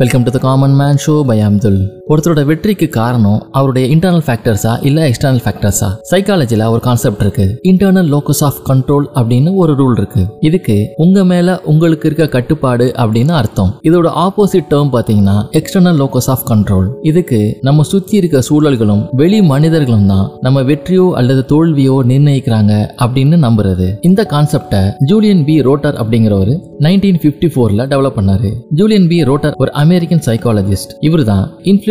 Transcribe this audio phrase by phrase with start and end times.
[0.00, 1.99] Welcome to the Common Man Show by Abdul.
[2.12, 7.44] ஒருத்தரோட வெற்றிக்கு காரணம் அவருடைய இன்டர்னல் ஃபேக்டர்ஸா இல்ல எக்ஸ்டர்னல் ஃபேக்டர்ஸா சைக்காலஜில ஒரு கான்செப்ட் இருக்கு.
[7.70, 10.22] இன்டர்னல் லோக்கஸ் ஆஃப் கண்ட்ரோல் அப்படின்னு ஒரு ரூல் இருக்கு.
[10.40, 13.70] இதுக்கு உங்க மேல உங்களுக்கு இருக்க கட்டுப்பாடு அப்படின்னு அர்த்தம்.
[13.88, 20.06] இதோட ஆப்போசிட் டேர்ம் பாத்தீங்கன்னா எக்ஸ்டர்னல் லோக்கஸ் ஆஃப் கண்ட்ரோல் இதுக்கு நம்ம சுத்தி இருக்க சூழல்களும் வெளி மனிதர்களும்
[20.06, 22.72] தான் நம்ம வெற்றியோ அல்லது தோல்வியோ நிர்ணயிக்கிறாங்க
[23.04, 23.88] அப்படின்னு நம்புறது.
[24.10, 24.82] இந்த கான்செப்டை
[25.12, 26.52] ஜூலியன் பி ரோட்டர் அப்படிங்கிறவர்
[26.88, 28.52] நைன்டீன் பிப்டி ஃபோர்ல டெவலப் பண்ணாரு.
[28.80, 31.46] ஜூலியன் பி ரோட்டர் ஒரு அமெரிக்கன் சைக்காலஜிஸ்ட் இவர் தான்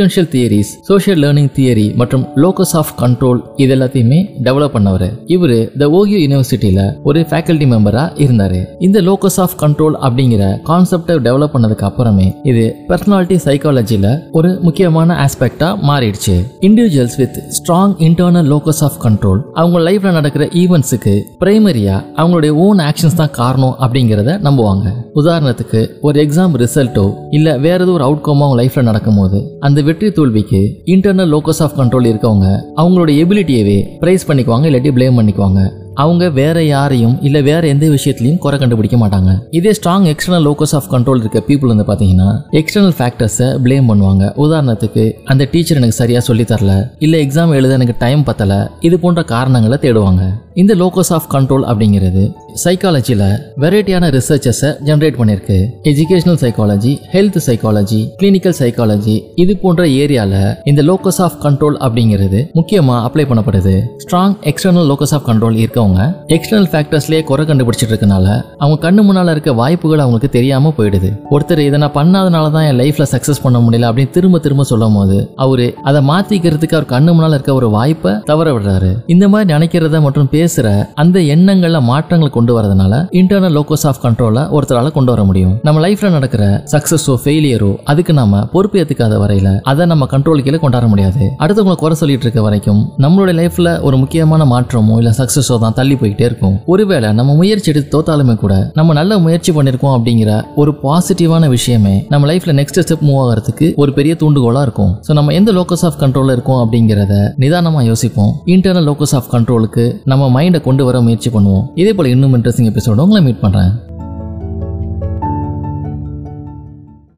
[0.09, 5.09] influential theories social learning theory மற்றும் லோக்கஸ் ஆஃப் கண்ட்ரோல் இது எல்லாத்தையுமே டெவலப் பண்ணவர்.
[5.35, 8.59] இவர் த ஓகியோ யூனிவர்சிட்டியில ஒரு ஃபேக்கல்டி மெம்பரா இருந்தாரு.
[8.79, 14.07] இந்த லோக்கஸ் ஆஃப் கண்ட்ரோல் அப்படிங்கிற கான்செப்டை டெவலப் பண்ணதுக்கு அப்புறமே இது பர்சனாலிட்டி சைக்காலஜியில
[14.39, 16.35] ஒரு முக்கியமான ஆஸ்பெக்டா மாறிடுச்சு.
[16.67, 23.19] Individuals with strong internal locus of control அவங்க லைஃப்ல நடக்கிற ஈவெண்ட்ஸுக்கு பிரைமரியா அவங்களுடைய ஓன் ஆக்ஷன்ஸ்
[23.21, 24.87] தான் காரணம் அப்படிங்கிறத நம்புவாங்க.
[25.21, 30.59] உதாரணத்துக்கு ஒரு எக்ஸாம் ரிசல்ட்டோ இல்ல வேற ஏதோ ஒரு அவுட்கமோ அவங்க லைஃப்ல நடக்கும்போது அந்த வெற்றி தோல்விக்கு
[30.93, 32.45] இன்டர்னல் லோக்கஸ் ஆஃப் கண்ட்ரோல் இருக்கவங்க
[32.79, 35.61] அவங்களோட எபிலிட்டியவே பிரைஸ் பண்ணிக்குவாங்க இல்லாட்டி ப்ளேம் பண்ணிக்குவாங்க.
[36.03, 39.31] அவங்க வேற யாரையும் இல்ல வேற எந்த விஷயத்திலையும் குறை கண்டுபிடிக்க மாட்டாங்க.
[39.59, 44.25] இதே strong external locus of control இருக்க பீப்புள் வந்து பாத்தீங்கன்னா எக்ஸ்டர்னல் ஃபேக்டர்ஸை ப்ளேம் பண்ணுவாங்க.
[44.45, 49.23] உதாரணத்துக்கு அந்த டீச்சர் எனக்கு சரியா சொல்லி தரல இல்ல எக்ஸாம் எழுத எனக்கு டைம் பத்தல இது போன்ற
[49.33, 50.23] காரணங்களை தேடுவாங்க.
[50.61, 52.23] இந்த லோக்கஸ் ஆஃப் கண்ட்ரோல் அப்படிங்கிறது
[52.63, 53.27] சைக்காலஜியில்
[53.63, 55.57] வெரைட்டியான ரிசர்ச்சஸை ஜென்ரேட் பண்ணியிருக்கு
[55.91, 62.97] educational psychology health psychology clinical psychology இது போன்ற ஏரியால இந்த லோக்கஸ் ஆஃப் கண்ட்ரோல் அப்படிங்கிறது முக்கியமா
[63.07, 63.75] அப்ளை பண்ணப்படுது.
[64.03, 65.87] Strong external locus of control இருக்கவங்க
[66.35, 68.27] எக்ஸ்டர்னல் ஃபேக்டர்ஸ்லயே குறை கண்டுபிடிச்சிட்டு இருக்கனால
[68.61, 71.09] அவங்க கண்ணு முன்னால இருக்க வாய்ப்புகள் அவங்களுக்கு தெரியாம போயிடுது.
[71.33, 75.17] ஒருத்தர் இதை நான் பண்ணாதனால தான் என் லைஃப்ல சக்ஸஸ் பண்ண முடியல அப்படின்னு திரும்ப திரும்ப சொல்லும் போது
[75.43, 78.91] அவரு அதை மாத்திக்கிறதுக்கு அவர் கண்ணு முன்னால இருக்க ஒரு வாய்ப்பை தவற விடுறாரு.
[79.13, 80.67] இந்த மாதிரி நினைக்கிறத மற்றும் பேசுற
[81.03, 85.55] அந்த எண்ணங்கள்ல மாற்றங்கள் கொண்டு வரதுனால இன்டர்னல் லோக்கஸ் ஆஃப் கண்ட்ரோலை ஒருத்தரால கொண்டு வர முடியும்.
[85.67, 86.43] நம்ம லைஃப்ல நடக்கிற
[86.73, 91.23] சக்சஸோ ஃபெயிலியரோ அதுக்கு நாம பொறுப்பு ஏத்துக்காத வரையில அதை நம்ம கண்ட்ரோல் கீழே கொண்டாட முடியாது.
[91.43, 96.25] அடுத்தவங்களை குறை சொல்லிட்டு இருக்க வரைக்கும் நம்மளுடைய லைஃப்ல ஒரு முக்கியமான மாற்றமோ இல்ல சக்சஸோ தான் தள்ளி போய்கிட்டே
[96.29, 96.55] இருக்கும்.
[96.73, 100.31] ஒருவேளை நம்ம முயற்சி எடுத்து தோத்தாலுமே கூட நம்ம நல்ல முயற்சி பண்ணிருக்கோம் அப்படிங்கிற
[100.61, 104.91] ஒரு பாசிட்டிவான விஷயமே நம்ம லைஃப்ல நெக்ஸ்ட் ஸ்டெப் மூவ் ஆகிறதுக்கு ஒரு பெரிய தூண்டுகோலா இருக்கும்.
[105.07, 108.31] ஸோ நம்ம எந்த லோக்கஸ் ஆஃப் கண்ட்ரோல்ல இருக்கோம் அப்படிங்கிறத நிதானமா யோசிப்போம்.
[108.55, 111.67] இன்டர்னல் லோக்கஸ் ஆஃப் கண்ட்ரோலுக்கு நம்ம மைண்டை கொண்டு வர முயற்சி பண்ணுவோம்.
[111.83, 113.71] இதே போல இன்னும் இன்ட்ரெஸ்டிங் எபிசோட உங்களை மீட் பண்றேன்.